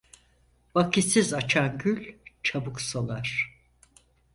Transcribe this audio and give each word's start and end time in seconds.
Vakitsiz 0.75 1.33
açan 1.33 1.77
gül 1.77 2.15
çabuk 2.43 2.81
solar. 2.81 3.57